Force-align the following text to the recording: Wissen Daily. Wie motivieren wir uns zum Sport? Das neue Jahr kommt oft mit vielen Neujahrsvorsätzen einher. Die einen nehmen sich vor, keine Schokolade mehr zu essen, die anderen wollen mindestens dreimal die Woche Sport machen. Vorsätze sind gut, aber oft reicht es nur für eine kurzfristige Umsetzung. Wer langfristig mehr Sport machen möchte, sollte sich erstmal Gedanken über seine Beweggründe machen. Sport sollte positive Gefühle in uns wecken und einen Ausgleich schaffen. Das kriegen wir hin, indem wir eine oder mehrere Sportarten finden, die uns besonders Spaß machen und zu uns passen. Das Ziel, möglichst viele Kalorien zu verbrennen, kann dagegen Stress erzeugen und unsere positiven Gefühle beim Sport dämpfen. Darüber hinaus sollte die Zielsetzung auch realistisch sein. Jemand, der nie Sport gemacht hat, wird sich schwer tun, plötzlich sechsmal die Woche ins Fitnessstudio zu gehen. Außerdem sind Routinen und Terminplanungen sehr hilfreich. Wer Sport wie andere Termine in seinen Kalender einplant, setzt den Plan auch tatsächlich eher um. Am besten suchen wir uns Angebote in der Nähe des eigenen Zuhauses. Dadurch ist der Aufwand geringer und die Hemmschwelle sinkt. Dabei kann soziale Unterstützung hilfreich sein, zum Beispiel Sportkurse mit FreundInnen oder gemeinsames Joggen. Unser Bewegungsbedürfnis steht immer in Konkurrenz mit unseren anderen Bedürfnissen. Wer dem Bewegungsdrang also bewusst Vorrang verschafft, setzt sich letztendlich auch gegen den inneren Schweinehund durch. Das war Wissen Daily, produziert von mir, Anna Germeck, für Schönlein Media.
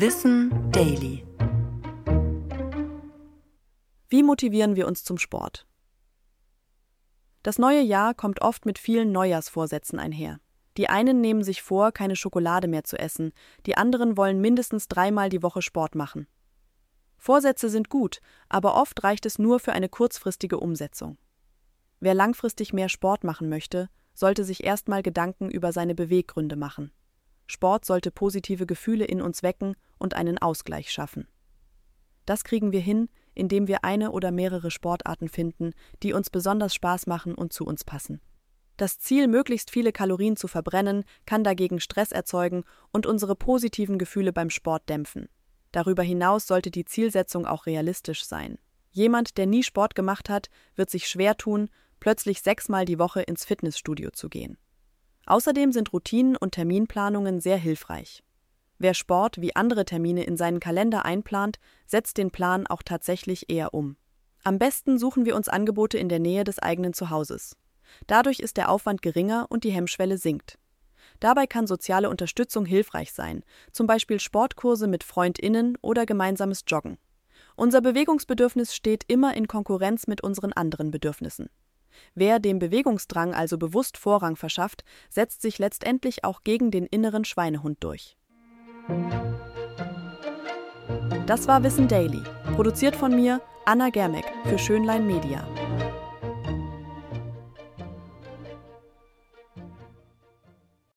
Wissen 0.00 0.70
Daily. 0.70 1.26
Wie 4.08 4.22
motivieren 4.22 4.76
wir 4.76 4.86
uns 4.86 5.02
zum 5.02 5.18
Sport? 5.18 5.66
Das 7.42 7.58
neue 7.58 7.80
Jahr 7.80 8.14
kommt 8.14 8.40
oft 8.40 8.64
mit 8.64 8.78
vielen 8.78 9.10
Neujahrsvorsätzen 9.10 9.98
einher. 9.98 10.38
Die 10.76 10.88
einen 10.88 11.20
nehmen 11.20 11.42
sich 11.42 11.62
vor, 11.62 11.90
keine 11.90 12.14
Schokolade 12.14 12.68
mehr 12.68 12.84
zu 12.84 12.96
essen, 12.96 13.32
die 13.66 13.76
anderen 13.76 14.16
wollen 14.16 14.40
mindestens 14.40 14.86
dreimal 14.86 15.30
die 15.30 15.42
Woche 15.42 15.62
Sport 15.62 15.96
machen. 15.96 16.28
Vorsätze 17.16 17.68
sind 17.68 17.90
gut, 17.90 18.20
aber 18.48 18.76
oft 18.76 19.02
reicht 19.02 19.26
es 19.26 19.40
nur 19.40 19.58
für 19.58 19.72
eine 19.72 19.88
kurzfristige 19.88 20.60
Umsetzung. 20.60 21.18
Wer 21.98 22.14
langfristig 22.14 22.72
mehr 22.72 22.88
Sport 22.88 23.24
machen 23.24 23.48
möchte, 23.48 23.88
sollte 24.14 24.44
sich 24.44 24.62
erstmal 24.62 25.02
Gedanken 25.02 25.50
über 25.50 25.72
seine 25.72 25.96
Beweggründe 25.96 26.54
machen. 26.54 26.92
Sport 27.48 27.84
sollte 27.84 28.10
positive 28.10 28.66
Gefühle 28.66 29.04
in 29.04 29.20
uns 29.20 29.42
wecken 29.42 29.74
und 29.98 30.14
einen 30.14 30.38
Ausgleich 30.38 30.92
schaffen. 30.92 31.26
Das 32.26 32.44
kriegen 32.44 32.72
wir 32.72 32.80
hin, 32.80 33.08
indem 33.34 33.68
wir 33.68 33.84
eine 33.84 34.12
oder 34.12 34.30
mehrere 34.30 34.70
Sportarten 34.70 35.28
finden, 35.28 35.72
die 36.02 36.12
uns 36.12 36.28
besonders 36.28 36.74
Spaß 36.74 37.06
machen 37.06 37.34
und 37.34 37.52
zu 37.52 37.64
uns 37.64 37.84
passen. 37.84 38.20
Das 38.76 38.98
Ziel, 38.98 39.26
möglichst 39.26 39.70
viele 39.70 39.92
Kalorien 39.92 40.36
zu 40.36 40.46
verbrennen, 40.46 41.04
kann 41.26 41.42
dagegen 41.42 41.80
Stress 41.80 42.12
erzeugen 42.12 42.64
und 42.92 43.06
unsere 43.06 43.34
positiven 43.34 43.98
Gefühle 43.98 44.32
beim 44.32 44.50
Sport 44.50 44.88
dämpfen. 44.88 45.28
Darüber 45.72 46.02
hinaus 46.02 46.46
sollte 46.46 46.70
die 46.70 46.84
Zielsetzung 46.84 47.46
auch 47.46 47.66
realistisch 47.66 48.24
sein. 48.24 48.58
Jemand, 48.90 49.36
der 49.38 49.46
nie 49.46 49.62
Sport 49.62 49.94
gemacht 49.94 50.28
hat, 50.28 50.48
wird 50.76 50.90
sich 50.90 51.08
schwer 51.08 51.36
tun, 51.36 51.70
plötzlich 51.98 52.42
sechsmal 52.42 52.84
die 52.84 52.98
Woche 52.98 53.22
ins 53.22 53.44
Fitnessstudio 53.44 54.10
zu 54.10 54.28
gehen. 54.28 54.58
Außerdem 55.28 55.72
sind 55.72 55.92
Routinen 55.92 56.36
und 56.36 56.52
Terminplanungen 56.52 57.40
sehr 57.40 57.58
hilfreich. 57.58 58.24
Wer 58.78 58.94
Sport 58.94 59.42
wie 59.42 59.54
andere 59.54 59.84
Termine 59.84 60.24
in 60.24 60.38
seinen 60.38 60.58
Kalender 60.58 61.04
einplant, 61.04 61.58
setzt 61.86 62.16
den 62.16 62.30
Plan 62.30 62.66
auch 62.66 62.82
tatsächlich 62.82 63.50
eher 63.50 63.74
um. 63.74 63.96
Am 64.42 64.58
besten 64.58 64.98
suchen 64.98 65.26
wir 65.26 65.36
uns 65.36 65.50
Angebote 65.50 65.98
in 65.98 66.08
der 66.08 66.18
Nähe 66.18 66.44
des 66.44 66.58
eigenen 66.58 66.94
Zuhauses. 66.94 67.56
Dadurch 68.06 68.38
ist 68.40 68.56
der 68.56 68.70
Aufwand 68.70 69.02
geringer 69.02 69.44
und 69.50 69.64
die 69.64 69.70
Hemmschwelle 69.70 70.16
sinkt. 70.16 70.58
Dabei 71.20 71.46
kann 71.46 71.66
soziale 71.66 72.08
Unterstützung 72.08 72.64
hilfreich 72.64 73.12
sein, 73.12 73.44
zum 73.70 73.86
Beispiel 73.86 74.20
Sportkurse 74.20 74.86
mit 74.86 75.04
FreundInnen 75.04 75.76
oder 75.82 76.06
gemeinsames 76.06 76.64
Joggen. 76.66 76.96
Unser 77.54 77.82
Bewegungsbedürfnis 77.82 78.74
steht 78.74 79.04
immer 79.08 79.36
in 79.36 79.46
Konkurrenz 79.46 80.06
mit 80.06 80.22
unseren 80.22 80.54
anderen 80.54 80.90
Bedürfnissen. 80.90 81.50
Wer 82.14 82.38
dem 82.38 82.58
Bewegungsdrang 82.58 83.34
also 83.34 83.58
bewusst 83.58 83.96
Vorrang 83.96 84.36
verschafft, 84.36 84.84
setzt 85.08 85.42
sich 85.42 85.58
letztendlich 85.58 86.24
auch 86.24 86.42
gegen 86.44 86.70
den 86.70 86.86
inneren 86.86 87.24
Schweinehund 87.24 87.82
durch. 87.84 88.16
Das 91.26 91.46
war 91.46 91.62
Wissen 91.62 91.88
Daily, 91.88 92.22
produziert 92.54 92.96
von 92.96 93.14
mir, 93.14 93.40
Anna 93.66 93.90
Germeck, 93.90 94.24
für 94.46 94.58
Schönlein 94.58 95.06
Media. 95.06 95.46